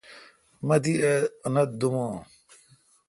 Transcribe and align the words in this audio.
مہ 0.67 0.75
تی 0.83 0.93
انت 1.47 1.69
دوم 1.79 1.95
اں 2.03 2.13